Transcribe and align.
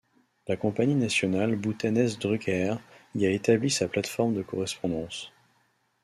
La 0.47 0.55
compagnie 0.57 0.95
nationale 0.95 1.55
bhoutanaise 1.55 2.17
Druk 2.17 2.47
Air 2.49 2.79
y 3.13 3.27
a 3.27 3.29
établi 3.29 3.69
sa 3.69 3.87
plate-forme 3.87 4.33
de 4.33 4.41
correspondance. 4.41 5.31